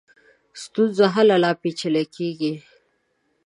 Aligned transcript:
ستونزه 0.63 1.05
هله 1.15 1.35
لا 1.43 1.51
پېچلې 1.61 2.03
کېږي. 2.15 2.53